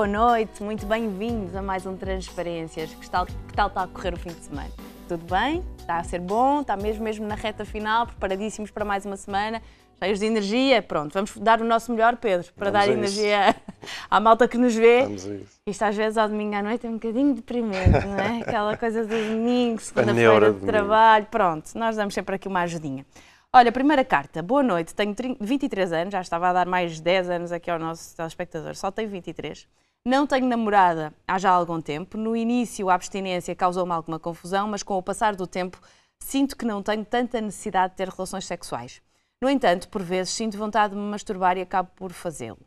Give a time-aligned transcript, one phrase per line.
[0.00, 2.88] boa noite, muito bem-vindos a mais um Transparências.
[2.94, 4.70] Que tal, que tal está a correr o fim de semana?
[5.06, 5.62] Tudo bem?
[5.78, 6.62] Está a ser bom?
[6.62, 9.60] Está mesmo, mesmo na reta final, preparadíssimos para mais uma semana,
[10.02, 10.80] cheios de energia?
[10.80, 13.54] Pronto, vamos dar o nosso melhor, Pedro, para Vamos dar energia
[14.10, 15.02] à malta que nos vê.
[15.02, 15.60] Vamos a isso.
[15.66, 18.40] Isto às vezes ao domingo à noite é um bocadinho deprimente, não é?
[18.48, 23.04] Aquela coisa do domingo, segunda-feira de trabalho, pronto, nós damos sempre aqui uma ajudinha.
[23.52, 27.28] Olha, primeira carta, boa noite, tenho 30 23 anos, já estava a dar mais 10
[27.28, 29.68] anos aqui ao nosso telespectador, só tenho 23.
[30.04, 34.82] Não tenho namorada há já algum tempo, no início a abstinência causou-me alguma confusão, mas
[34.82, 35.78] com o passar do tempo
[36.18, 39.02] sinto que não tenho tanta necessidade de ter relações sexuais.
[39.42, 42.58] No entanto, por vezes sinto vontade de me masturbar e acabo por fazê-lo.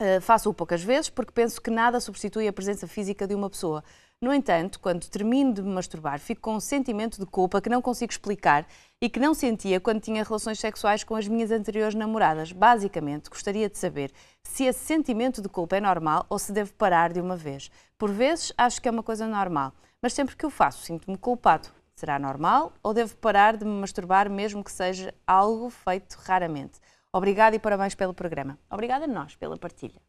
[0.00, 3.84] Uh, Faço-o poucas vezes porque penso que nada substitui a presença física de uma pessoa.
[4.20, 7.80] No entanto, quando termino de me masturbar, fico com um sentimento de culpa que não
[7.80, 8.66] consigo explicar
[9.00, 12.50] e que não sentia quando tinha relações sexuais com as minhas anteriores namoradas.
[12.50, 14.12] Basicamente, gostaria de saber
[14.42, 17.70] se esse sentimento de culpa é normal ou se devo parar de uma vez.
[17.96, 21.68] Por vezes, acho que é uma coisa normal, mas sempre que o faço, sinto-me culpado.
[21.94, 26.80] Será normal ou devo parar de me masturbar, mesmo que seja algo feito raramente?
[27.12, 28.58] Obrigada e parabéns pelo programa.
[28.68, 30.00] Obrigada a nós pela partilha.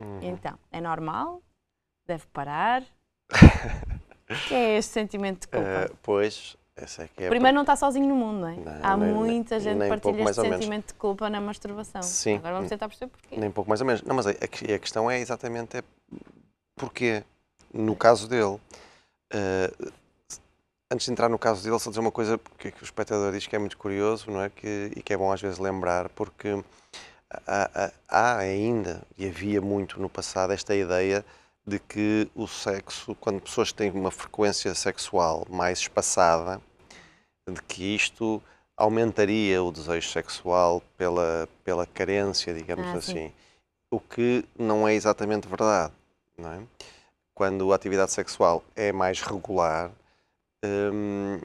[0.00, 0.20] Uhum.
[0.22, 1.42] Então, é normal?
[2.06, 2.84] Deve parar?
[3.30, 5.66] O que é este sentimento de culpa?
[5.66, 8.56] Eh, pois, essa é que é Primeiro, não está sozinho no mundo, não é?
[8.56, 10.56] Não, Há nem- muita nem- gente que pouco partilha mais este menos.
[10.58, 12.02] sentimento de culpa na masturbação.
[12.02, 12.36] Sim.
[12.36, 13.36] Agora vamos tentar perceber porquê.
[13.36, 14.02] Nem pouco mais ou menos.
[14.02, 15.82] Não, mas a, a que- a questão é exatamente é
[16.76, 17.22] porquê.
[17.72, 18.58] No caso dele,
[19.32, 19.70] eh,
[20.92, 23.46] antes de entrar no caso dele, só dizer uma coisa que, que o espectador diz
[23.46, 24.48] que é muito curioso não é?
[24.50, 26.62] que, e que é bom às vezes lembrar, porque
[27.46, 31.24] há, há- há ainda, e havia muito no passado, esta ideia
[31.70, 36.60] de que o sexo, quando pessoas têm uma frequência sexual mais espaçada,
[37.48, 38.42] de que isto
[38.76, 43.12] aumentaria o desejo sexual pela, pela carência, digamos Ah, sim.
[43.12, 43.32] assim.
[43.88, 45.92] O que não é exatamente verdade,
[46.36, 46.62] não é?
[47.34, 49.92] Quando a atividade sexual é mais regular,
[50.64, 51.40] hum,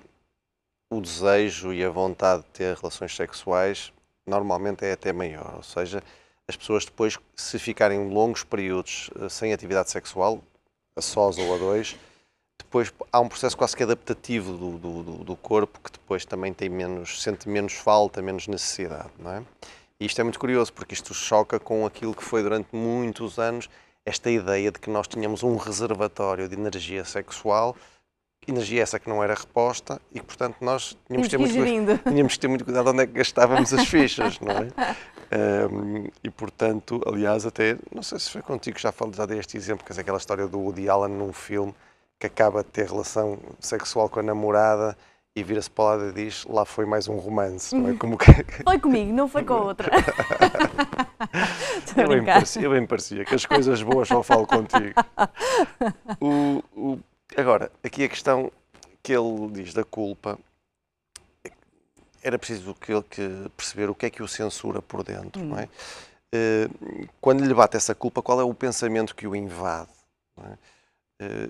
[0.91, 3.93] o desejo e a vontade de ter relações sexuais
[4.25, 5.55] normalmente é até maior.
[5.57, 6.01] Ou seja,
[6.47, 10.43] as pessoas depois, se ficarem longos períodos eh, sem atividade sexual,
[10.95, 11.95] a sós ou a dois,
[12.57, 16.69] depois há um processo quase que adaptativo do, do, do- corpo que depois também tem
[16.69, 19.43] menos, sente menos falta, menos necessidade, não é?
[19.99, 23.69] E isto é muito curioso porque isto choca com aquilo que foi durante muitos anos
[24.05, 27.75] esta ideia de que nós tínhamos um reservatório de energia sexual,
[28.47, 32.33] energia essa que não era reposta e que, portanto, nós tínhamos que ter muito, tínhamos
[32.33, 34.67] que ter muito cuidado onde é que gastávamos as fichas, não é?
[35.31, 39.39] Ahm, e portanto, aliás, até não sei se foi contigo que já falei já dei
[39.39, 41.73] este exemplo, que é aquela história do Woody Allen num filme
[42.19, 44.95] que acaba de ter relação sexual com a namorada
[45.35, 47.93] e vira-se para o lado e diz lá foi mais um romance, não é?
[47.97, 48.31] Como que
[48.63, 49.89] Foi comigo, não foi com a outra.
[51.97, 54.93] Eu bem, parecia, eu bem parecia que as coisas boas só falo contigo.
[56.19, 56.99] O- o-
[57.35, 58.51] agora, aqui a questão
[59.01, 60.37] que ele diz da culpa
[62.23, 65.59] era preciso que ele que perceber o que é que o censura por dentro, não
[65.59, 65.69] é?
[66.33, 66.67] Eh,
[67.21, 69.89] Quando lhe bate essa culpa, qual é o pensamento que o invade?
[70.39, 70.57] é?
[71.19, 71.47] Eh,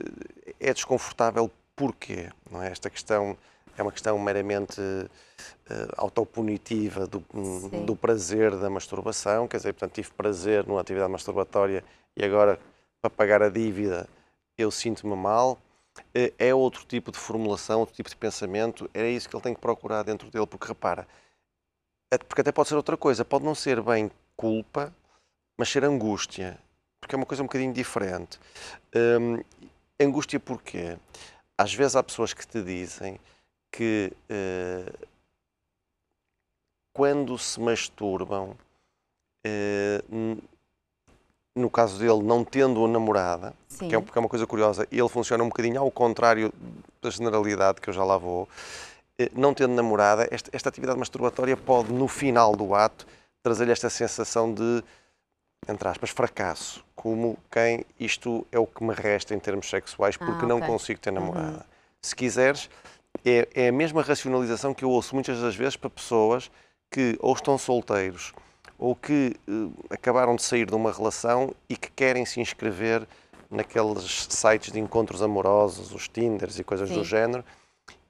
[0.60, 2.30] É desconfortável porquê?
[2.52, 2.72] Não é?
[2.72, 3.38] Esta questão
[3.78, 4.82] é uma questão meramente
[5.70, 7.86] eh, autopunitiva do, Sim.
[7.86, 11.84] do prazer da masturbação, quer dizer, portanto, tive prazer numa atividade masturbatória
[12.18, 12.60] e agora,
[13.02, 14.08] para pagar a dívida,
[14.58, 15.58] eu sinto-me mal.
[16.14, 19.54] Eh, É outro tipo de formulação, outro tipo de pensamento, é isso que ele tem
[19.54, 21.08] que procurar dentro dele, porque repara,
[22.12, 24.94] é- porque até pode ser outra coisa, pode não ser bem culpa,
[25.58, 26.60] mas ser angústia,
[27.02, 28.40] porque é uma coisa um bocadinho diferente.
[28.96, 29.42] Hum,
[30.02, 30.98] angústia porquê?
[31.58, 33.20] Às vezes há pessoas que te dizem
[33.72, 34.94] que eh,
[36.94, 38.58] quando se masturbam,
[40.10, 40.42] n-
[41.56, 43.88] no caso dele, não tendo namorada, Sim.
[43.88, 46.54] que é, porque é uma coisa curiosa, ele funciona um bocadinho ao contrário
[47.02, 48.48] da generalidade, que eu já lá vou.
[49.18, 53.08] Eh, Não tendo namorada, esta, esta atividade masturbatória pode, no final do ato,
[53.42, 54.84] trazer-lhe esta sensação de,
[55.70, 56.84] entre aspas, fracasso.
[56.94, 60.68] Como quem isto é o que me resta em termos sexuais, porque Ah, não ok.
[60.68, 61.66] consigo ter namorada.
[62.02, 62.70] Se quiseres,
[63.24, 66.52] é, é a mesma racionalização que eu ouço muitas das vezes para pessoas
[66.92, 68.34] que ou estão solteiros
[68.78, 69.52] ou que eh,
[69.90, 73.08] acabaram de sair de uma relação e que querem se inscrever
[73.50, 76.96] naqueles sites de encontros amorosos, os Tinders e coisas Sim.
[76.96, 77.46] do género,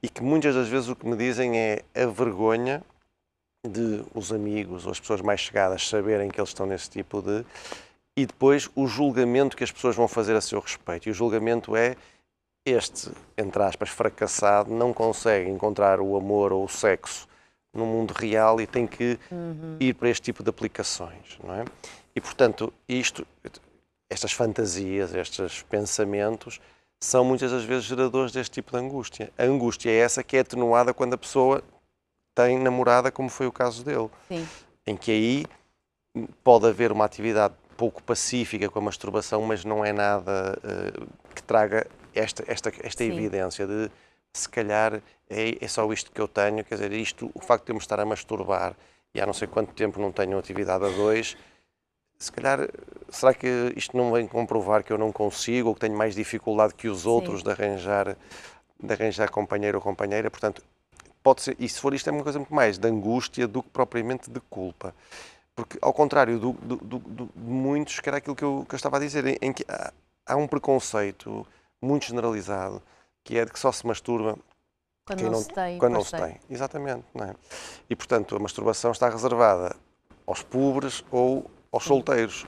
[0.02, 2.84] e que muitas das vezes o que me dizem é a vergonha
[3.68, 7.46] de os amigos ou as pessoas mais chegadas saberem que eles estão nesse tipo de.
[8.18, 11.08] E depois o julgamento que as pessoas vão fazer a seu respeito.
[11.08, 11.96] E o julgamento é
[12.66, 17.28] este, entre aspas, fracassado, não consegue encontrar o amor ou o sexo
[17.76, 19.78] no mundo real e tem que Uhum.
[19.80, 21.66] ir para este tipo de aplicações, não é?
[22.16, 23.28] E portanto, isto
[24.10, 26.60] estas fantasias, estes pensamentos,
[27.00, 29.32] são muitas das vezes geradores deste tipo de angústia.
[29.38, 31.64] A angústia é essa que é atenuada quando a pessoa
[32.34, 34.10] tem namorada, como foi o caso dele.
[34.28, 34.48] Sim.
[34.88, 35.46] Em que aí
[36.44, 41.44] pode haver uma atividade pouco pacífica com a masturbação, mas não é nada uh, que
[41.44, 43.92] traga esta, esta, esta evidência de
[44.38, 47.72] se calhar é, é, só isto que eu tenho, quer dizer, isto, o facto de
[47.72, 48.76] eu me estar a masturbar
[49.14, 51.38] e há não sei quanto tempo não tenho atividade a dois,
[52.18, 52.68] se calhar,
[53.10, 56.74] será que isto não vem comprovar que eu não consigo ou que tenho mais dificuldade
[56.74, 58.18] que os outros de arranjar,
[58.82, 60.30] de arranjar companheiro ou companheira?
[60.32, 60.64] Portanto,
[61.24, 63.70] pode ser, e se for isto é uma coisa muito mais de angústia do que
[63.70, 64.94] propriamente de culpa.
[65.56, 68.76] Porque, ao contrário do, do, do, do de muitos, que era aquilo que eu, que
[68.76, 69.94] eu estava a dizer, em, em que há,
[70.26, 71.48] há, um preconceito
[71.82, 72.82] muito generalizado,
[73.26, 74.38] que é de que só se masturba
[75.06, 75.78] quando não, não, se tem.
[75.78, 77.04] Quando não se tem, exatamente.
[77.14, 77.36] Não é?
[77.90, 79.76] E, portanto, a masturbação está reservada
[80.26, 82.46] aos pobres ou aos solteiros.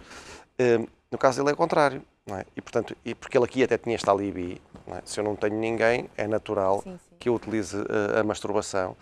[0.59, 2.01] Um, no caso dele é o contrário.
[2.29, 2.45] É?
[2.55, 5.01] E, portanto, e porque ele aqui até tinha este alibi, é?
[5.05, 7.15] se eu não tenho ninguém, é natural sim, sim.
[7.17, 8.97] que eu utilize uh, a masturbação.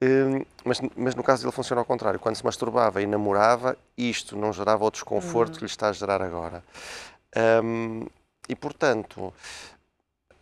[0.00, 2.18] Um, mas, mas, no caso dele funciona ao contrário.
[2.18, 5.58] Quando se masturbava e namorava, isto não gerava o desconforto uhum.
[5.58, 6.64] que lhe está a gerar agora.
[7.62, 8.06] Um,
[8.48, 9.34] e, portanto,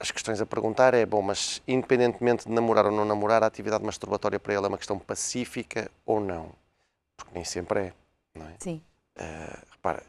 [0.00, 3.84] as questões a perguntar é, bom, mas independentemente de namorar ou não namorar, a atividade
[3.84, 6.50] masturbatória para ele é uma questão pacífica ou não?
[7.16, 7.92] Porque nem sempre é,
[8.34, 8.54] não é?
[8.58, 8.82] Sim.
[9.18, 10.02] Uh, repara,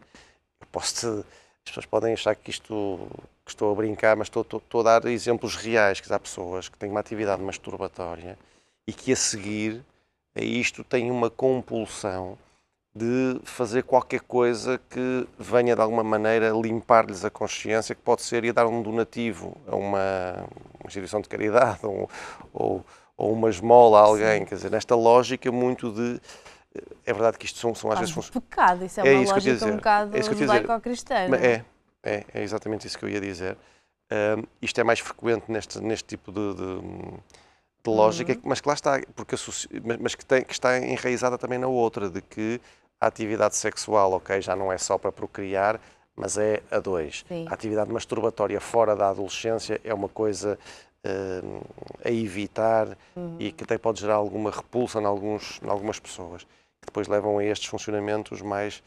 [0.62, 1.28] eu posso te,
[1.66, 3.06] as pessoas podem achar que isto
[3.44, 6.70] que estou a brincar, mas estou, estou, estou a dar exemplos reais, que há pessoas
[6.70, 8.40] que têm uma atividade masturbatória
[8.88, 9.84] e que a seguir
[10.34, 12.38] a isto têm uma compulsão
[12.94, 18.44] de fazer qualquer coisa que venha de alguma maneira limpar-lhes a consciência, que pode ser
[18.44, 20.46] ir dar um donativo a uma,
[20.86, 22.10] instituição de caridade ou,
[22.52, 22.86] ou,
[23.16, 24.40] ou uma esmola a alguém.
[24.40, 24.46] Sim.
[24.46, 26.20] Quer dizer, nesta lógica muito de.
[27.06, 28.30] É verdade que isto são, são às vezes.
[28.30, 31.16] pecado, isso é, é uma isso lógica um bocado é judaico-cristã.
[31.16, 31.64] É,
[32.04, 33.58] é, é exatamente isso que eu ia dizer.
[34.12, 36.82] Um, isto é mais frequente neste, neste tipo de, de
[37.84, 38.42] de lógica, uhum.
[38.44, 39.36] mas que lá está, porque
[40.00, 42.62] mas que, tem, que está enraizada também na outra, de que
[43.02, 45.82] a atividade sexual, ok, já não é só para procriar,
[46.16, 47.26] mas é a dois.
[47.28, 47.48] Sim.
[47.50, 50.60] A atividade masturbatória fora da adolescência é uma coisa
[51.04, 51.62] uh,
[52.06, 53.38] a evitar uhum.
[53.40, 57.40] e que até pode gerar alguma repulsa em, alguns, em algumas pessoas, que depois levam
[57.40, 58.84] a estes funcionamentos mais,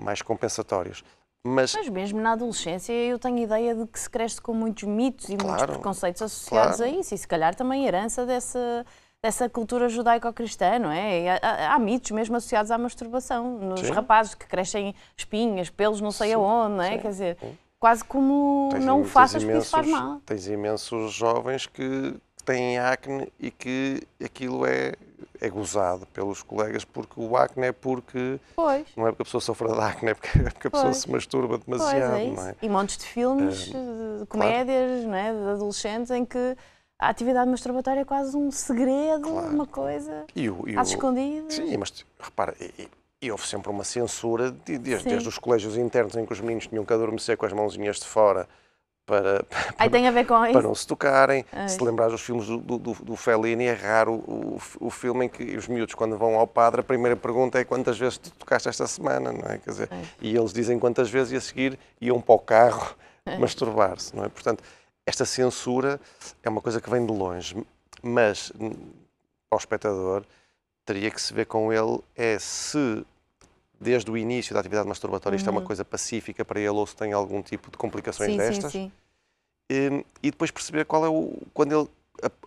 [0.00, 1.04] mais compensatórios.
[1.46, 5.28] Mas, mas, mesmo na adolescência eu tenho ideia de que se cresce com muitos mitos
[5.28, 6.92] e claro, muitos preconceitos associados claro.
[6.92, 8.84] a isso, e se calhar também herança dessa
[9.22, 11.38] dessa cultura judaico-cristã, não é?
[11.42, 13.92] Há, há, mitos mesmo associados à masturbação, nos sim.
[13.92, 16.92] rapazes que crescem espinhas, pelos não sei sim, aonde, não é?
[16.92, 16.98] Sim.
[16.98, 17.38] Quer dizer,
[17.78, 20.20] quase como tens, não o faças imensos, porque isso faz mal.
[20.24, 22.14] Tens imensos jovens que
[22.44, 24.92] têm acne e que aquilo é,
[25.40, 28.86] é gozado pelos colegas porque o acne é porque pois.
[28.96, 31.10] não é porque a pessoa sofre de acne, é porque, é porque a pessoa se
[31.10, 32.12] masturba demasiado.
[32.12, 32.30] Pois é.
[32.30, 32.54] Não é?
[32.62, 35.08] E montes de filmes, é, de comédias, claro.
[35.08, 35.32] não é?
[35.32, 36.56] de adolescentes em que
[36.98, 39.48] a atividade masturbatória é quase um segredo, claro.
[39.48, 41.54] uma coisa e o, e às escondidas.
[41.54, 42.88] Sim, mas repara, e,
[43.20, 46.66] e, houve sempre uma censura de, desde, desde, os colégios internos em que os meninos
[46.66, 48.48] tinham que adormecer com as mãozinhas de fora
[49.04, 51.44] para, para, Aí tem a ver com para não se tocarem.
[51.52, 51.68] Ai.
[51.68, 55.28] Se lembrar dos filmes do, do, do, Fellini, é raro o, o, o, filme em
[55.28, 58.70] que os miúdos, quando vão ao padre, a primeira pergunta é quantas vezes tu tocaste
[58.70, 59.58] esta semana, não é?
[59.58, 62.96] Quer dizer, e eles dizem quantas vezes e a seguir iam para o carro
[63.38, 64.28] masturbar-se, não é?
[64.28, 64.62] Portanto,
[65.06, 66.00] esta censura
[66.42, 67.56] é uma coisa que vem de longe,
[68.02, 68.52] mas
[69.50, 70.24] ao espectador
[70.84, 73.06] teria que se ver com ele é se
[73.80, 75.38] desde o início da atividade masturbatória uhum.
[75.38, 75.66] isto é uma uhum.
[75.66, 78.72] coisa pacífica para ele ou se tem algum tipo de complicações sim, destas.
[78.72, 78.92] Sim, sim.
[79.70, 81.36] E, e, depois perceber qual é o.
[81.52, 81.88] quando ele,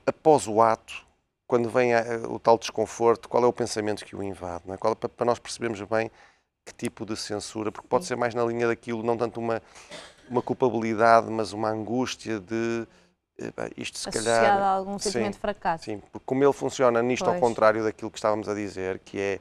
[0.06, 1.06] após o ato,
[1.46, 1.92] quando vem
[2.30, 4.78] o tal desconforto, qual é o pensamento que o invade, é?
[4.78, 6.10] Qual, para, para nós percebermos bem
[6.66, 9.62] que tipo de censura, porque pode ser mais na linha daquilo, não tanto uma
[10.29, 12.88] uma culpabilidade, mas uma angústia de
[13.77, 14.62] isto se Associada calhar.
[14.62, 15.86] a algum sentimento de fracasso.
[15.86, 17.36] Sim, porque como ele funciona nisto pois.
[17.36, 19.39] ao contrário daquilo que estávamos a dizer, que é,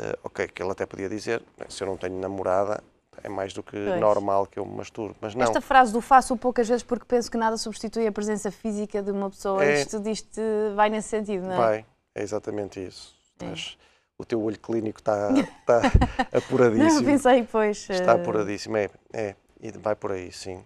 [0.00, 2.82] uh, ok, que ele até podia dizer, se eu não tenho namorada,
[3.22, 4.00] é mais do que pois.
[4.00, 5.44] normal que eu me masturbe, mas não.
[5.44, 9.10] Esta frase do faço poucas vezes porque penso que nada substitui a presença física de
[9.10, 10.40] uma pessoa, é, isto, isto
[10.74, 11.56] vai nesse sentido, não é?
[11.56, 13.16] Vai, é exatamente isso.
[13.40, 13.46] É.
[13.46, 13.76] Mas
[14.18, 15.80] o teu olho clínico está, está
[16.36, 17.00] apuradíssimo.
[17.00, 17.88] Não, pensei, pois.
[17.88, 19.34] Está eh, apuradíssimo, é, é.
[19.60, 20.64] E vai por aí, sim.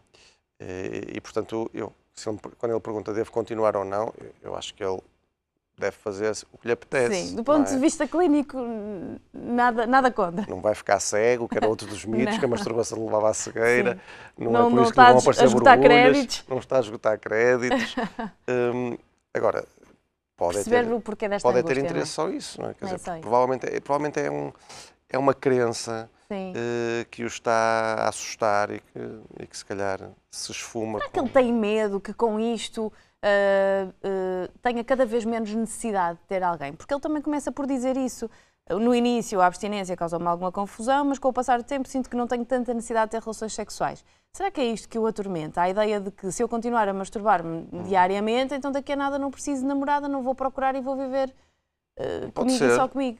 [0.60, 1.92] E, e portanto, eu,
[2.26, 5.00] ele, quando ele pergunta devo continuar ou não, eu acho que ele
[5.78, 7.28] deve fazer o que lhe apetece.
[7.28, 7.74] Sim, do ponto é?
[7.74, 8.58] de vista clínico,
[9.32, 10.46] nada, nada contra.
[10.48, 13.98] Não vai ficar cego, que era outro dos mitos, que a masturbação levava à cegueira.
[14.38, 16.44] Não, não, é por não isso que lhe vão aparecer borbulhas.
[16.48, 17.96] Não está a esgotar créditos.
[18.74, 18.96] um,
[19.34, 19.64] agora,
[20.36, 22.30] pode ter, o porquê desta pode angústia, ter interesse não é?
[22.30, 22.60] só isso.
[22.60, 22.74] Não é?
[22.74, 24.52] Quer dizer, provavelmente, é, provavelmente é, um,
[25.08, 30.10] é uma crença uh, que o está a assustar e que, e que se calhar
[30.30, 30.98] se esfuma.
[30.98, 31.12] Será com...
[31.12, 36.24] que ele tem medo que com isto uh, uh, tenha cada vez menos necessidade de
[36.26, 36.72] ter alguém?
[36.72, 38.28] Porque ele também começa por dizer isso.
[38.70, 42.16] No início, a abstinência causou-me alguma confusão, mas com o passar do tempo sinto que
[42.16, 44.04] não tenho tanta necessidade de ter relações sexuais.
[44.32, 45.60] Será que é isto que o atormenta?
[45.60, 47.82] A ideia de que se eu continuar a masturbar-me hum.
[47.82, 51.34] diariamente, então daqui a nada não preciso de namorada, não vou procurar e vou viver
[51.98, 52.70] uh, comigo ser.
[52.70, 53.18] e só comigo.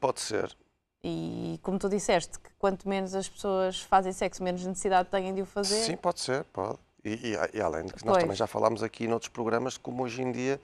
[0.00, 0.56] Pode ser.
[1.02, 5.42] E como tu disseste, que quanto menos as pessoas fazem sexo, menos necessidade têm de
[5.42, 5.82] o fazer.
[5.84, 6.78] Sim, pode ser, pode.
[7.04, 8.24] E, e, e além de que nós pois.
[8.24, 10.60] também já falámos aqui noutros programas de como hoje em dia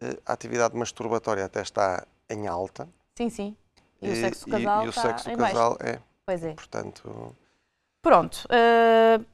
[0.00, 2.88] eh, a atividade masturbatória até está em alta.
[3.14, 3.56] Sim, sim.
[4.00, 5.98] E, e o sexo casal, e, o sexo casal é.
[6.24, 6.54] Pois é.
[6.54, 7.36] Portanto.
[8.00, 8.46] Pronto.
[8.46, 9.24] Uh,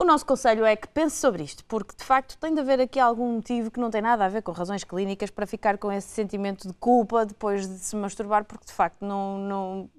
[0.00, 2.98] o nosso conselho é que pense sobre isto, porque de facto tem de haver aqui
[2.98, 6.08] algum motivo que não tem nada a ver com razões clínicas para ficar com esse
[6.08, 9.90] sentimento de culpa depois de se masturbar, porque de facto não, não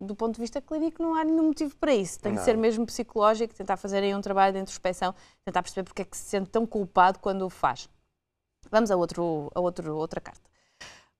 [0.00, 2.18] do ponto de vista clínico não há nenhum motivo para isso.
[2.18, 2.40] Tem não.
[2.40, 6.04] de ser mesmo psicológico, tentar fazer aí um trabalho de introspeção, tentar perceber porque é
[6.04, 7.88] que se sente tão culpado quando o faz.
[8.68, 10.50] Vamos a, outro, a outro, outra carta.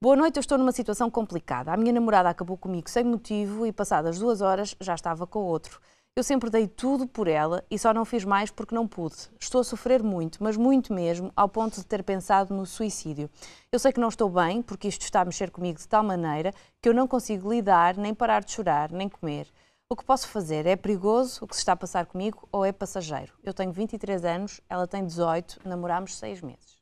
[0.01, 1.73] Boa noite, eu estou numa situação complicada.
[1.73, 5.81] A minha namorada acabou comigo sem motivo e passadas duas horas já estava com outro.
[6.19, 9.17] Eu sempre dei tudo por ela e só não fiz mais porque não pude.
[9.39, 13.29] Estou a sofrer muito, mas muito mesmo, ao ponto de ter pensado no suicídio.
[13.71, 16.55] Eu sei que não estou bem, porque isto está a mexer comigo de tal maneira
[16.81, 19.47] que eu não consigo lidar, nem parar de chorar, nem comer.
[19.91, 20.65] O que posso fazer?
[20.65, 23.35] É perigoso o que se está a passar comigo ou é passageiro?
[23.45, 26.79] Eu tenho 23 anos, ela tem 18, namorámos 6 meses.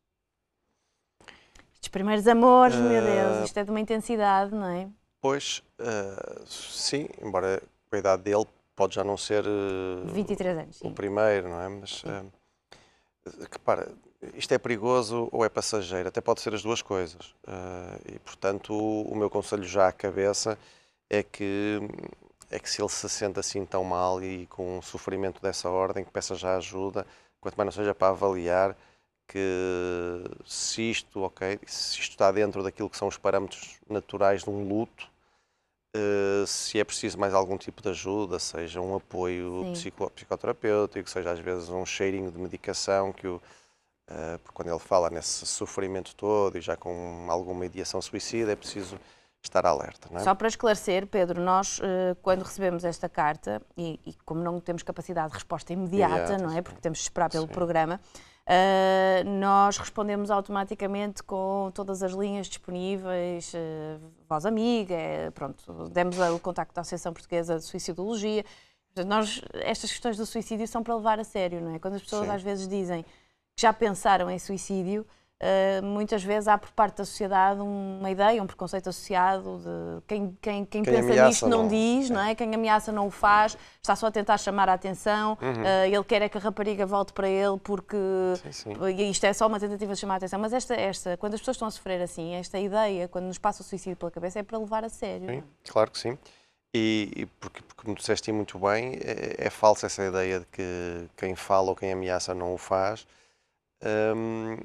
[1.72, 2.82] Estes primeiros amores, uh...
[2.82, 4.88] meu Deus, isto é de uma intensidade, não é?
[5.20, 7.60] Pois, uh, sim, embora
[7.90, 10.88] a idade dele pode já não ser uh, 23 anos, sim.
[10.88, 11.69] o primeiro, não é?
[11.69, 12.33] Mas uh,
[13.50, 13.93] repara,
[14.35, 16.09] isto é perigoso ou é passageiro?
[16.09, 17.35] Até pode ser as duas coisas.
[17.47, 20.59] Uh, e portanto, o, o, meu conselho já à cabeça
[21.11, 21.81] é que
[22.50, 26.04] é que se ele se sente assim tão mal e com um sofrimento dessa ordem,
[26.04, 27.07] que peça já ajuda,
[27.40, 28.76] quanto mais não seja para avaliar
[29.26, 34.50] que se isto, ok, se isto está dentro daquilo que são os parâmetros naturais de
[34.50, 35.11] um luto,
[35.96, 41.30] Uh, se é preciso mais algum tipo de ajuda, seja um apoio psico psicoterapêutico, seja
[41.30, 46.58] às vezes um cheirinho de medicação, que o, uh, quando ele fala nesse sofrimento todo
[46.58, 48.98] e já com alguma ideação suicida, é preciso
[49.40, 50.08] estar alerta.
[50.12, 50.18] É?
[50.20, 54.82] Só para esclarecer, Pedro, nós uh, quando recebemos esta carta, e, e, como não temos
[54.82, 56.60] capacidade de resposta imediata, imediata não é?
[56.60, 57.52] Porque temos de esperar pelo sim.
[57.52, 58.00] programa,
[58.46, 64.96] Uh, nós respondemos automaticamente com todas as linhas disponíveis, uh, voz amiga,
[65.34, 68.44] pronto, demos o contacto da Associação Portuguesa de Suicidologia.
[69.06, 71.78] Nós, estas questões do suicídio são para levar a sério, não é?
[71.78, 72.32] Quando as pessoas Sim.
[72.32, 75.06] às vezes dizem que já pensaram em suicídio,
[75.44, 80.38] Uh, muitas vezes há por parte da sociedade uma ideia, um preconceito associado de quem,
[80.40, 82.14] quem, quem, quem pensa nisto não, não diz, é.
[82.14, 82.34] não é?
[82.34, 85.62] Quem ameaça não o faz, está só a tentar chamar a atenção, uhum.
[85.62, 87.96] uh, ele quer é que a rapariga volte para ele porque
[88.50, 89.10] sim, sim.
[89.10, 90.40] isto é só uma tentativa de chamar a atenção.
[90.40, 93.60] Mas esta, esta, quando as pessoas estão a sofrer assim, esta ideia, quando nos passa
[93.60, 95.28] o suicídio pela cabeça, é para levar a sério.
[95.28, 96.16] Sim, claro que sim.
[96.74, 101.06] E, e porque, porque, como disseste muito bem, é, é falsa essa ideia de que
[101.18, 103.06] quem fala ou quem ameaça não o faz.
[103.84, 104.56] Um,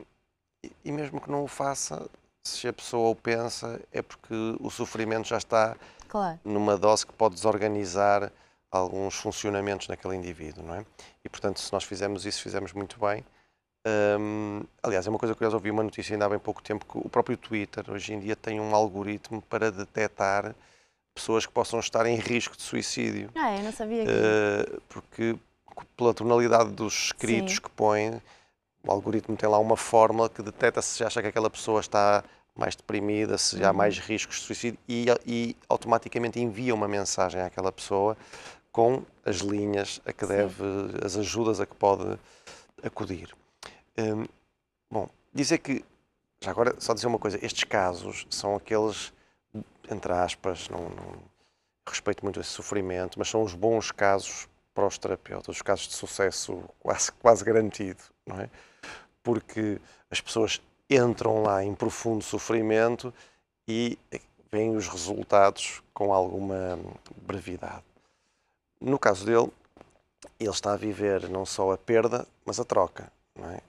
[0.83, 2.09] e mesmo que não o faça,
[2.43, 5.75] se a pessoa o pensa, é porque o sofrimento já está
[6.07, 6.39] claro.
[6.43, 8.31] numa dose que pode desorganizar
[8.71, 10.85] alguns funcionamentos naquele indivíduo, não é?
[11.23, 13.25] E portanto, se nós fizermos isso, fizemos muito bem.
[14.19, 16.97] Um, aliás, é uma coisa curiosa, ouvi uma notícia ainda há bem pouco tempo que
[16.97, 20.53] o próprio Twitter hoje em dia tem um algoritmo para detectar
[21.15, 23.29] pessoas que possam estar em risco de suicídio.
[23.35, 24.11] Ah, eu não sabia que...
[24.11, 25.37] Uh, porque
[25.95, 27.61] pela tonalidade dos escritos Sim.
[27.61, 28.21] que põe,
[28.83, 32.23] o algoritmo tem lá uma fórmula que detecta se acha que aquela pessoa está
[32.55, 33.67] mais deprimida, se uhum.
[33.67, 38.17] há mais riscos de suicídio e, e, automaticamente envia uma mensagem àquela pessoa
[38.71, 40.33] com as linhas a que Sim.
[40.33, 40.63] deve,
[41.03, 42.19] as ajudas a que pode
[42.83, 43.33] acudir.
[43.97, 44.25] Hum,
[44.91, 45.83] bom, dizer que,
[46.41, 49.13] já agora, só dizer uma coisa, estes casos são aqueles,
[49.89, 51.29] entre aspas, não, não
[51.87, 55.93] respeito muito esse sofrimento, mas são os bons casos para os terapeutas, os casos de
[55.93, 58.49] sucesso quase, quase garantido, não é?
[59.23, 63.13] porque as pessoas entram lá em profundo sofrimento
[63.67, 63.97] e
[64.51, 66.79] veem os resultados com alguma
[67.21, 67.83] brevidade.
[68.81, 69.51] No caso dele,
[70.39, 73.61] ele está a viver não só a perda, mas a troca, não é?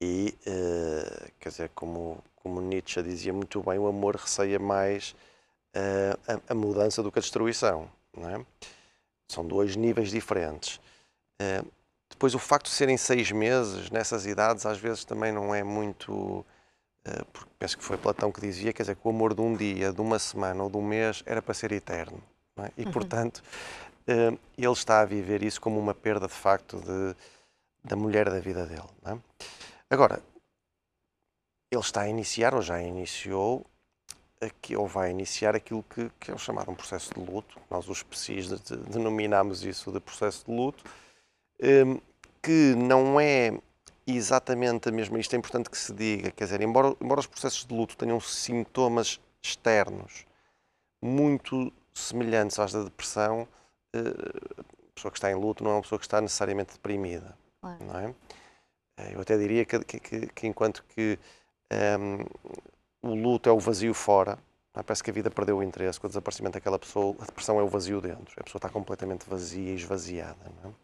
[0.00, 5.16] E, uh, quer dizer, como, como Nietzsche dizia muito bem, o amor receia mais
[5.74, 8.46] uh, a, a, mudança do que a destruição, não é?
[9.26, 10.78] São dois níveis diferentes.
[11.40, 11.66] Uh,
[12.16, 16.46] depois, o facto de serem seis meses nessas idades, às vezes também não é muito.
[17.04, 19.54] Eh, porque penso que foi Platão que dizia, quer dizer, que o amor de um
[19.54, 22.22] dia, de uma semana ou de um mês era para ser eterno.
[22.58, 22.72] É?
[22.78, 22.90] E, uhum.
[22.90, 23.42] portanto,
[24.08, 27.14] uh, ele está a viver isso como uma perda de facto de,
[27.84, 28.88] da mulher da vida dele.
[29.04, 29.18] É?
[29.90, 30.22] Agora,
[31.70, 33.66] ele está a iniciar, ou já iniciou,
[34.40, 37.60] aqui, ou vai iniciar aquilo que, que é o chamado um processo de luto.
[37.70, 40.82] Nós, os PCIs, de, de, denominamos isso de processo de luto,
[42.42, 43.58] que não é
[44.06, 45.18] exatamente a mesma.
[45.18, 48.20] Isto é importante que se diga, quer dizer, embora, embora os processos de luto tenham
[48.20, 50.24] sintomas externos
[51.02, 53.48] muito semelhantes às da depressão,
[53.94, 57.36] uh, a pessoa que está em luto não é uma pessoa que está necessariamente deprimida.
[57.60, 57.84] Claro.
[57.84, 58.14] Não é?
[58.98, 61.18] Eh, eu até diria que, que, que, que enquanto que
[63.02, 64.38] um, o luto é o vazio fora.
[64.74, 64.82] É?
[64.82, 67.14] Parece que a vida perdeu o interesse com o desaparecimento daquela pessoa.
[67.20, 68.34] A depressão é o vazio dentro.
[68.38, 70.36] A pessoa está completamente vazia e esvaziada.
[70.62, 70.74] Não é?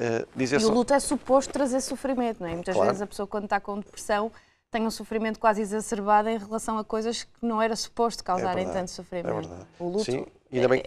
[0.00, 2.54] Uh, e o luto é suposto trazer sofrimento, não é?
[2.54, 2.90] Muitas claro.
[2.90, 4.30] vezes a pessoa, quando está com depressão,
[4.70, 8.72] tem um sofrimento quase exacerbado em relação a coisas que não era suposto causarem é
[8.72, 9.28] tanto sofrimento.
[9.28, 9.66] É verdade.
[9.78, 10.82] O luto Sim, ainda bem,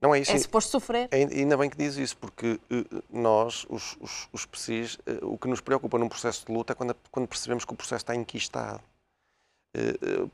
[0.00, 0.30] não é isso.
[0.30, 1.08] É suposto sofrer.
[1.10, 5.48] Ainda bem que diz isso, porque uh, nós, os, os, os PSIs, uh, o que
[5.48, 8.80] nos preocupa num processo de luta é quando, quando percebemos que o processo está enquistado.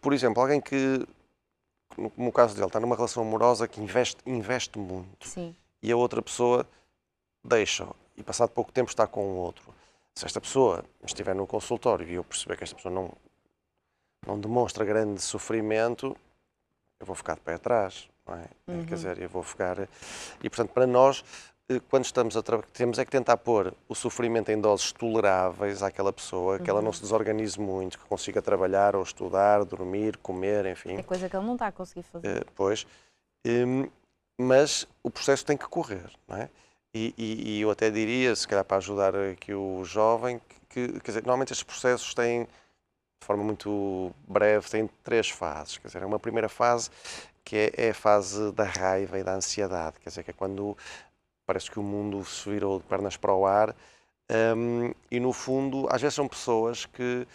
[0.01, 1.07] Por exemplo, alguém que,
[1.99, 5.55] no, no, caso dele, está numa relação amorosa que investe, investe muito Sim.
[5.83, 6.67] e a outra pessoa
[7.45, 7.87] deixa
[8.17, 9.75] e passado pouco tempo está com o outro.
[10.15, 13.13] Se esta pessoa estiver no consultório e eu perceber que esta pessoa não,
[14.27, 16.17] não demonstra grande sofrimento,
[17.01, 18.47] eu vou ficar de pé atrás não é?
[18.67, 18.87] Uhum.
[18.87, 19.89] Quer dizer, eu vou ficar.
[20.43, 21.25] E, portanto, para nós,
[21.69, 25.83] eh, quando estamos a trabalhar, temos é que tentar pôr o sofrimento em doses toleráveis
[25.83, 26.93] àquela pessoa, que ela não uhum.
[26.93, 30.97] se desorganize muito, que consiga trabalhar ou estudar, dormir, comer, enfim.
[30.97, 32.43] É coisa que ele não está a conseguir fazer.
[32.43, 32.87] Uh, pois.
[33.47, 33.89] Um,
[34.41, 36.49] mas o processo tem que correr, não é?
[36.95, 41.23] E, e, e, eu até diria, se calhar para ajudar aqui o jovem, que, dizer,
[41.23, 45.77] normalmente estes processos têm, de forma muito breve, têm três fases.
[45.79, 46.91] Quer dizer, é uma primeira fase
[47.45, 50.77] que é, é, a fase da raiva e da ansiedade, quer dizer, que é quando
[51.45, 53.75] parece que o mundo se virou de pernas para o ar
[54.57, 57.27] um, e, no fundo, às vezes são pessoas que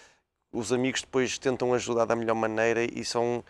[0.52, 3.44] os amigos depois tentam ajudar da melhor maneira e são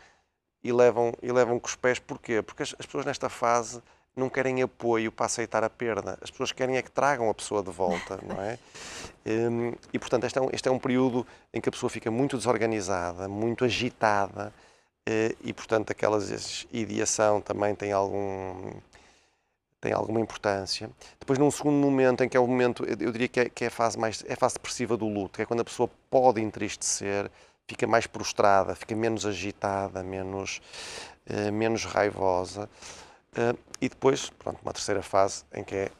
[0.61, 1.99] e levam, e levam com os pés.
[1.99, 2.41] Porquê?
[2.41, 3.81] Porque as, as pessoas nesta fase
[4.15, 6.17] não querem apoio para aceitar a perda.
[6.21, 8.57] As pessoas querem é que tragam a pessoa de volta, não é?
[9.25, 12.09] Um, e, portanto, este é, um, este é um período em que a pessoa fica
[12.11, 14.53] muito desorganizada, muito agitada,
[15.05, 16.19] eh, e, portanto, aquela
[16.71, 18.71] ideação também tem algum
[19.81, 20.89] tem alguma importância.
[21.19, 23.67] Depois, num segundo momento, em que é o momento, eu diria que é, que é
[23.67, 26.41] a fase mais é a fase depressiva do luto, que é quando a pessoa pode
[26.41, 27.31] entristecer,
[27.67, 30.61] fica mais prostrada, fica menos agitada, menos
[31.29, 32.69] uh, menos raivosa.
[33.33, 35.91] Uh, e depois, pronto, uma terceira fase em que é,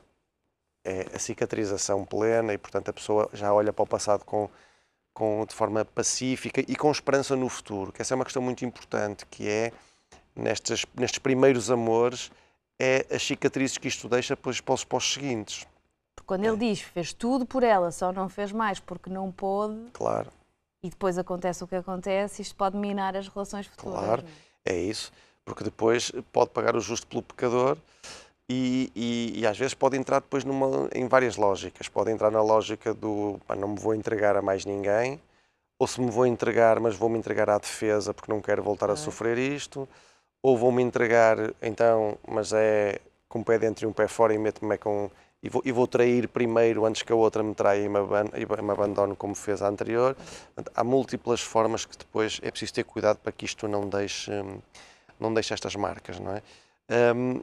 [0.84, 4.50] é a cicatrização plena e, portanto, a pessoa já olha para o passado com
[5.20, 8.64] com, de forma pacífica e com esperança no futuro, que essa é uma questão muito
[8.64, 9.74] importante, que é,
[10.34, 12.32] nestes, nestes primeiros amores,
[12.80, 15.68] é as cicatrizes que isto deixa depois para os, para os seguintes.
[16.26, 16.70] Quando ele é.
[16.70, 19.90] diz fez tudo por ela, só não fez mais porque não pôde.
[19.92, 20.32] Claro.
[20.82, 24.00] E depois acontece o que acontece, isto pode minar as relações futuras.
[24.00, 24.24] Claro,
[24.66, 24.74] é?
[24.74, 25.12] é isso.
[25.50, 27.76] Porque depois pode pagar o justo pelo pecador
[28.48, 31.90] e, e, e, às vezes pode entrar depois numa, em várias lógicas.
[31.90, 35.20] Pode entrar na lógica do pá, não me vou entregar a mais ninguém,
[35.80, 38.96] ou se me vou entregar, mas vou-me entregar à defesa porque não quero voltar a
[38.96, 39.90] sofrer isto,
[40.44, 44.38] ou vou-me entregar, então, mas é com um pé dentro e um pé fora e
[44.38, 45.10] meto-me com.
[45.42, 48.62] E vou, e vou trair primeiro antes que a outra me traia e me, e
[48.62, 50.16] me abandone como fez a anterior.
[50.76, 54.32] Há múltiplas formas que depois é preciso ter cuidado para que isto não deixe,
[55.20, 56.42] não deixe estas marcas, não é?
[57.16, 57.42] Um,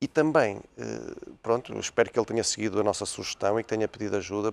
[0.00, 3.86] e também, eh, pronto, espero que ele tenha seguido a nossa sugestão e que tenha
[3.86, 4.52] pedido ajuda,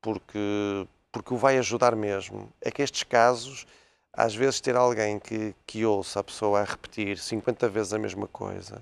[0.00, 2.48] porque, porque o vai ajudar mesmo.
[2.60, 3.66] É que estes casos,
[4.12, 8.28] às vezes, ter alguém que, que ouça a pessoa a repetir 50 vezes a mesma
[8.28, 8.80] coisa,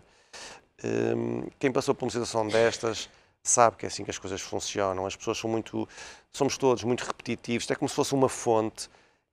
[1.59, 3.09] quem passou por uma situação destas
[3.43, 5.07] sabe que é assim que as coisas funcionam.
[5.07, 5.89] As pessoas são muito.
[6.33, 7.69] Somos todos muito repetitivos.
[7.71, 8.89] É como se fosse uma fonte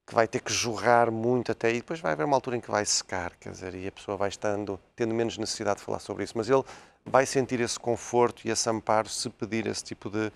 [0.06, 2.70] que vai ter que jorrar muito até e depois vai haver uma altura em que
[2.70, 6.24] vai secar, quer dizer, e a pessoa vai estando, tendo menos necessidade de falar sobre
[6.24, 6.63] isso, mas ele
[7.04, 10.32] vai sentir esse conforto e esse amparo se pedir esse tipo de,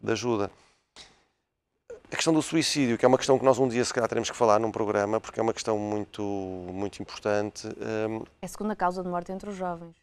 [0.00, 0.50] de ajuda.
[2.12, 4.30] A questão do suicídio, que é uma questão que nós um dia se calhar teremos
[4.30, 7.68] que falar num programa, porque é uma questão muito, muito importante.
[7.68, 9.94] Um, é a segunda causa de morte entre os jovens.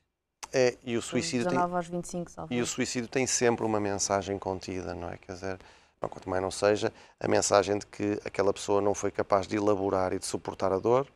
[0.53, 2.55] É, e o suicídio 19 tem, aos 25, salve.
[2.55, 5.17] E o suicídio tem sempre uma mensagem contida, não é?
[5.17, 5.59] Quer dizer,
[6.01, 9.55] não, quanto mais não seja, a mensagem de que aquela pessoa não foi capaz de
[9.55, 11.07] elaborar e de suportar a dor.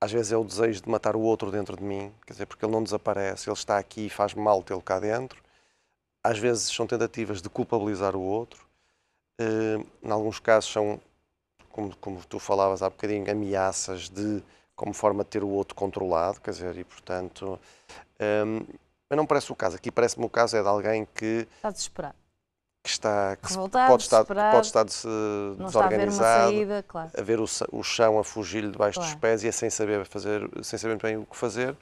[0.00, 2.64] Às vezes é o desejo de matar o outro dentro de mim, quer dizer, porque
[2.64, 5.42] ele não desaparece, ele está aqui e faz mal tê-lo cá dentro.
[6.22, 8.66] Às vezes são tentativas de culpabilizar o outro.
[9.40, 11.00] Uh, em alguns casos são,
[11.70, 14.42] como, como tu falavas há bocadinho, ameaças de
[14.74, 17.58] como forma de ter o outro controlado, quer dizer, e portanto.
[18.20, 18.66] Um,
[19.08, 19.76] mas não parece o caso.
[19.76, 21.48] Aqui parece-me o caso é de alguém que.
[21.56, 22.16] Está desesperado.
[22.86, 23.34] Que está.
[23.34, 25.06] Que Revoltado, pode, estar, desesperado, pode estar de,
[25.58, 27.10] Não está a ver desorganizado, saída, claro.
[27.18, 29.20] a ver o, o chão a fugir-lhe debaixo dos Claro.
[29.20, 31.76] pés e é sem saber fazer, sem saber bem o que fazer.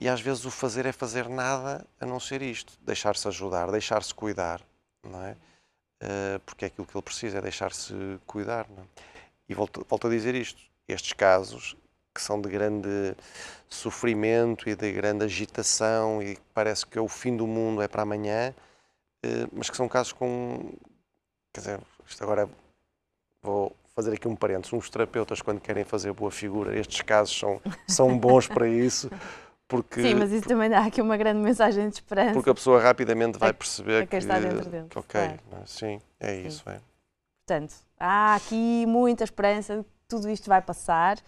[0.00, 4.14] E às vezes o fazer é fazer nada a não ser isto, deixar-se ajudar, deixar-se
[4.14, 4.60] cuidar,
[5.04, 5.36] não é?
[6.00, 7.92] Eh, porque é aquilo que ele precisa, é deixar-se
[8.24, 8.82] cuidar, é?
[9.48, 11.76] E volto, volto a dizer isto, estes casos
[12.14, 13.16] que são de grande
[13.68, 17.88] sofrimento e de grande agitação e que parece que é o fim do mundo, é
[17.88, 18.54] para amanhã,
[19.52, 20.72] mas que são casos com,
[21.52, 22.48] quer dizer, isto agora
[23.42, 27.60] vou fazer aqui um parênteses, uns terapeutas quando querem fazer boa figura, estes casos são,
[27.86, 29.10] são bons para isso,
[29.66, 32.32] porque, Sim, mas isso também dá aqui uma grande mensagem de esperança.
[32.32, 35.38] porque a pessoa rapidamente vai perceber quem que, está dentro dele, ok, é?
[35.66, 36.80] sim, é isso, é.
[37.48, 41.18] Portanto, há aqui muita esperança de que tudo isto vai passar.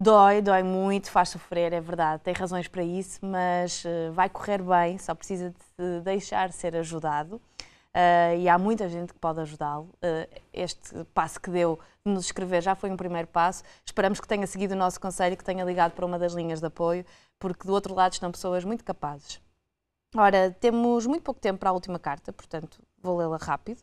[0.00, 4.60] Dói, dói muito, faz sofrer, é verdade, tem razões para isso, mas eh, vai correr
[4.60, 7.40] bem, só precisa de se deixar ser ajudado.
[7.94, 9.88] Eh, e há muita gente que pode ajudá-lo.
[10.02, 13.62] Eh, este passo que deu de nos escrever já foi um primeiro passo.
[13.86, 16.66] Esperamos que tenha seguido o nosso conselho que tenha ligado para uma das linhas de
[16.66, 17.06] apoio,
[17.38, 19.40] porque do outro lado estão pessoas muito capazes.
[20.16, 23.80] Ora, temos muito pouco tempo para a última carta, portanto vou lê-la rápido.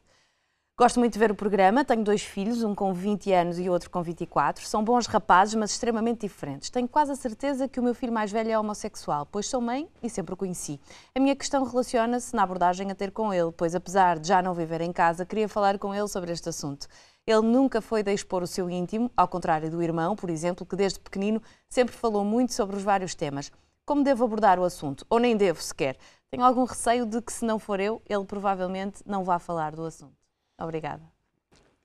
[0.77, 3.87] Gosto muito de ver o programa, tenho dois filhos, um com 20 anos e outro
[3.91, 4.65] com 24.
[4.65, 6.71] São bons rapazes, mas extremamente diferentes.
[6.71, 9.87] Tenho quase a certeza que o meu filho mais velho é homossexual, pois sou mãe
[10.01, 10.79] e sempre o conheci.
[11.13, 14.55] A minha questão relaciona-se na abordagem a ter com ele, pois apesar de já não
[14.55, 16.87] viver em casa, queria falar com ele sobre este assunto.
[17.27, 20.75] Ele nunca foi de expor o seu íntimo, ao contrário do irmão, por exemplo, que
[20.75, 23.51] desde pequenino sempre falou muito sobre os vários temas.
[23.85, 25.05] Como devo abordar o assunto?
[25.07, 25.97] Ou nem devo sequer?
[26.31, 29.85] Tenho algum receio de que, se não for eu, ele provavelmente não vá falar do
[29.85, 30.20] assunto.
[30.63, 31.01] Obrigada.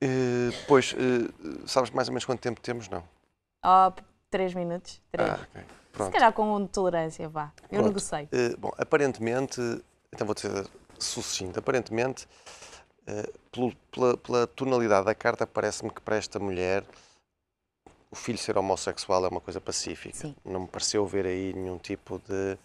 [0.01, 2.87] Eh, pois, eh, sabes mais ou menos quanto tempo temos?
[2.89, 3.03] Não.
[3.65, 3.91] Oh,
[4.29, 5.01] três minutos.
[5.11, 5.29] Três.
[5.29, 5.61] Ah, ok.
[5.61, 6.11] Se Pronto.
[6.13, 7.51] calhar com um de tolerância, vá.
[7.63, 7.87] Eu Pronto.
[7.87, 8.29] negociei.
[8.31, 9.59] Eh, bom, aparentemente,
[10.13, 10.51] então vou ser
[10.99, 12.27] sucinto, aparentemente,
[13.51, 16.83] pelo- pela, pela tonalidade da carta, parece-me que para esta mulher
[18.11, 20.15] o filho ser homossexual é uma coisa pacífica.
[20.17, 20.35] Sim.
[20.45, 22.57] Não me pareceu ver aí nenhum tipo de,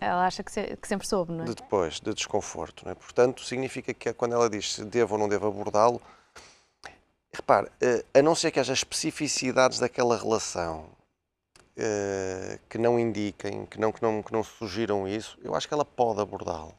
[0.00, 1.46] Ela acha que, se- que sempre soube, não é?
[1.46, 2.84] de depois, de desconforto.
[2.84, 2.94] Não é?
[2.94, 6.00] Portanto, significa que quando ela diz se devo ou não devo abordá-lo,
[7.32, 10.86] repare, eh, a não ser que haja especificidades daquela relação
[11.76, 15.74] eh, que não indiquem, que não, que, não, que não sugiram isso, eu acho que
[15.74, 16.74] ela pode abordá-lo.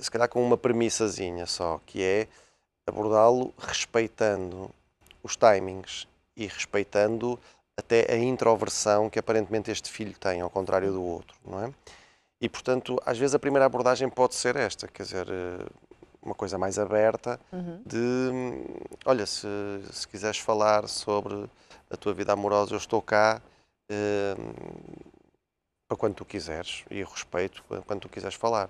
[0.00, 2.26] Se calhar com uma premissazinha só, que é
[2.86, 4.70] abordá-lo respeitando
[5.22, 7.38] os timings e respeitando
[7.78, 11.72] até a introversão que aparentemente este filho tem, ao contrário do outro, não é?
[12.40, 15.66] E, portanto, às vezes a primeira abordagem pode ser esta, quer dizer, eh,
[16.20, 17.82] uma coisa mais aberta Uhum.
[17.86, 18.30] de,
[19.06, 19.46] olha, se,
[19.92, 21.48] se quiseres falar sobre
[21.90, 23.40] a tua vida amorosa, eu estou cá
[23.90, 24.52] hum,
[25.88, 28.68] para quando tu quiseres e respeito quando- tu quiseres falar.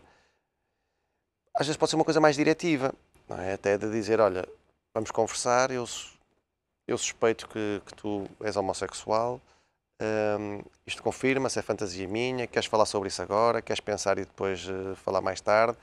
[1.54, 2.94] Às vezes pode ser uma coisa mais diretiva,
[3.28, 3.54] não é?
[3.54, 4.46] Até de dizer, olha,
[4.94, 5.86] vamos conversar, eu,
[6.86, 9.40] eu suspeito que, que tu és homossexual,
[10.38, 14.68] hum, isto confirma-se, é fantasia minha, queres falar sobre isso agora, queres pensar e depois
[14.68, 15.78] eh, falar mais tarde.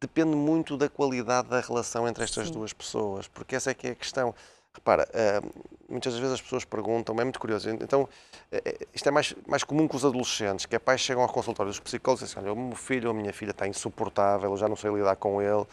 [0.00, 2.52] Depende muito da qualidade da relação entre estas Sim.
[2.52, 4.34] duas pessoas, porque essa é que é a questão.
[4.72, 5.08] Repara,
[5.42, 5.50] hum,
[5.88, 8.08] muitas vezes as pessoas perguntam, é muito curioso, então
[8.52, 11.70] eh, isto é mais, mais comum com os adolescentes, que é pais chegam ao consultório
[11.70, 14.50] dos psicólogos e dizem assim, olha, o meu filho ou a minha filha está insuportável,
[14.50, 15.66] eu já não sei lidar com ele,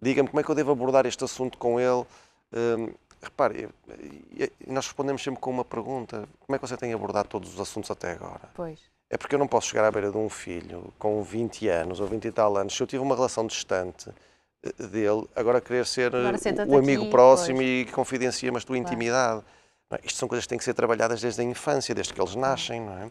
[0.00, 2.06] diga-me como é que eu devo abordar este assunto com ele.
[3.22, 3.68] Repare,
[4.66, 7.90] nós respondemos sempre com uma pergunta, como é que você tem abordado todos os assuntos
[7.90, 8.48] até agora?
[8.54, 8.78] Pois.
[9.08, 12.06] É porque eu não posso chegar à beira de um filho com 20 anos ou
[12.06, 14.10] 20 e tal anos, se eu tive uma relação distante
[14.64, 16.36] eh, dele, agora querer ser eh, Agora
[16.68, 17.68] o amigo aqui, próximo pois.
[17.68, 18.88] e confidencia-me a tua Claro.
[18.88, 19.42] intimidade.
[19.92, 20.00] É?
[20.04, 22.80] Isto são coisas que têm que ser trabalhadas desde a infância, desde que eles nascem,
[22.80, 23.10] não é?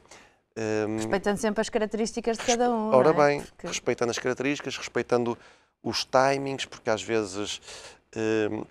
[0.57, 2.93] Hum, Respeitando sempre as características de cada um.
[2.93, 3.13] Ora é?
[3.13, 5.37] bem, Porque- respeitando as características, respeitando
[5.81, 7.61] os timings, porque às vezes
[8.51, 8.65] hum,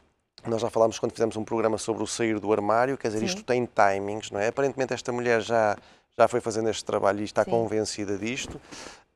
[0.46, 3.26] nós já falámos quando fizemos um programa sobre o sair do armário, quer dizer, Sim.
[3.26, 4.48] isto tem timings, não é?
[4.48, 5.76] Aparentemente esta mulher já,
[6.18, 7.50] já foi fazendo este trabalho e está Sim.
[7.50, 8.60] convencida disto.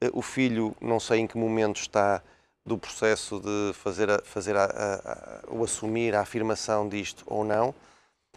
[0.01, 2.23] Eh, O filho, não sei em que momento está
[2.65, 5.13] do processo de fazer, a- fazer a- a-
[5.49, 7.75] a- o assumir a afirmação disto ou não.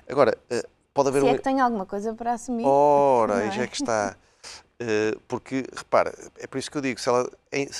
[0.09, 1.29] Agora, eh, pode haver Se um.
[1.31, 2.65] é que tem alguma coisa para assumir.
[2.65, 3.51] Ora, é?
[3.51, 4.15] já que está.
[4.79, 7.29] Eh, porque, repara, é por isso que eu digo, se ela,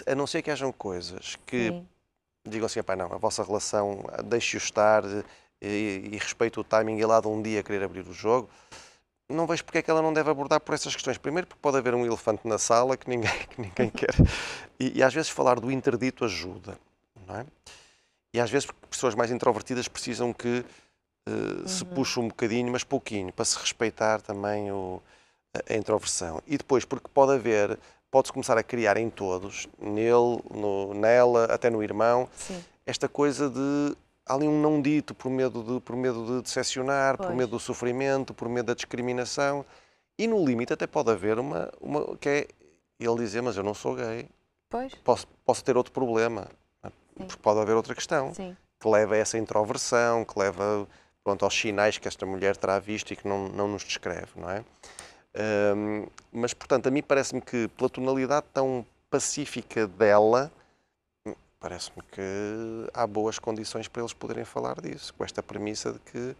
[0.05, 1.87] a não ser que hajam coisas que Sim.
[2.45, 5.23] Digam assim, pá, não, a vossa relação, deixe-o estar eh,
[5.61, 8.49] e, e respeite o timing e lá de um dia querer abrir o jogo,
[9.31, 11.17] não vejo porque é que ela não deve abordar por essas questões.
[11.17, 14.13] Primeiro porque pode haver um elefante na sala que ninguém, que ninguém quer.
[14.79, 16.77] E, e às vezes falar do interdito ajuda,
[17.27, 17.45] não é?
[18.33, 20.63] E às vezes pessoas mais introvertidas precisam que
[21.27, 25.01] uh, se puxa um bocadinho, mas pouquinho, para se respeitar também o,
[25.69, 26.41] a introversão.
[26.47, 27.77] E depois, porque pode haver,
[28.11, 32.61] pode-se começar a criar em todos, nele, no, nela, até no irmão, Sim.
[32.85, 33.95] esta coisa de
[34.25, 37.29] ali um não dito por medo de, por medo de decepcionar, Pois.
[37.29, 39.65] por medo do sofrimento, por medo da discriminação.
[40.17, 42.47] E no limite até pode haver uma, uma que é
[42.99, 44.27] ele dizer, mas eu não sou gay,
[44.69, 46.47] Pois, posso, posso ter outro problema.
[46.83, 47.25] Sim.
[47.25, 48.55] Porque pode haver outra questão sim.
[48.79, 50.87] que leva a essa introversão, que leva
[51.23, 54.49] pronto, aos sinais que esta mulher terá visto e que não, não nos descreve, não
[54.49, 54.63] é?
[55.35, 60.51] Hum, mas, portanto, a mim parece-me que, pela tonalidade tão pacífica dela,
[61.59, 62.21] parece-me que
[62.93, 66.35] há boas condições para eles poderem falar disso, com esta premissa de que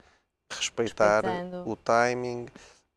[0.50, 1.24] respeitar
[1.66, 2.48] o timing,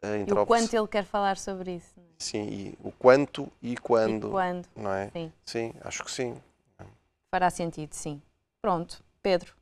[0.02, 1.92] a E o quanto ele quer falar sobre isso.
[1.96, 2.06] não é?
[2.18, 4.68] Sim, e o quanto e quando, E quando.
[4.74, 5.10] não é?
[5.10, 5.32] Sim.
[5.44, 6.40] Sim, acho que sim.
[7.30, 8.20] Fará sentido, sim.
[8.62, 9.54] Pronto, Pedro,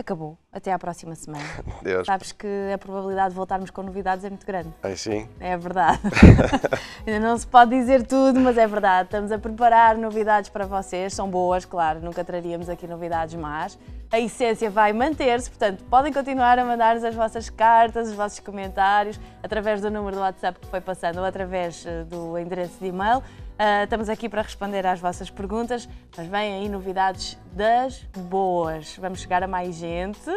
[0.00, 0.38] acabou.
[0.52, 1.44] Até à próxima semana.
[1.82, 2.06] Deus.
[2.06, 4.72] Sabes que a probabilidade de voltarmos com novidades é muito grande.
[4.82, 5.28] Aí sim.
[5.40, 6.00] É verdade.
[7.06, 9.08] Ainda não se pode dizer tudo, mas é verdade.
[9.08, 11.12] Estamos a preparar novidades para vocês.
[11.12, 12.00] São boas, claro.
[12.00, 13.76] Nunca traríamos aqui novidades más.
[14.10, 19.20] A essência vai manter-se, portanto, podem continuar a mandar-nos as vossas cartas, os vossos comentários,
[19.42, 23.22] através do número do WhatsApp que foi passando ou através eh, do endereço de e-mail.
[23.58, 28.96] Ah, estamos aqui para responder às vossas perguntas, mas vêm aí novidades das boas.
[28.96, 30.30] Vamos chegar a mais gente.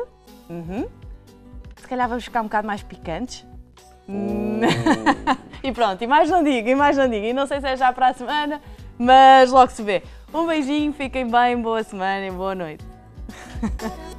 [0.49, 0.87] Uhum.
[1.75, 3.45] Se calhar vamos ficar um bocado mais picantes.
[4.09, 4.61] Hum.
[5.63, 7.23] E pronto, e mais não digo, e mais não digo.
[7.23, 8.59] E não sei se é já para a semana,
[8.97, 10.01] mas logo se vê.
[10.33, 12.83] Um beijinho, fiquem bem, boa semana e boa noite.